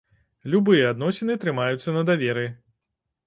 [0.53, 2.45] Любыя адносіны трымаюцца на даверы.